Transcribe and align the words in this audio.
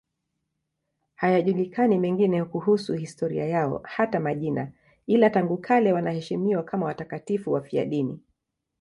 Hayajulikani 1.15 1.99
mengine 1.99 2.45
kuhusu 2.45 2.93
historia 2.93 3.45
yao, 3.47 3.81
hata 3.83 4.19
majina, 4.19 4.71
ila 5.07 5.29
tangu 5.29 5.57
kale 5.57 5.93
wanaheshimiwa 5.93 6.63
kama 6.63 6.85
watakatifu 6.85 7.51
wafiadini. 7.51 8.19